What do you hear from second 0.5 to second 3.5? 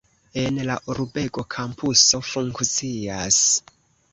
la urbego kampuso funkcias.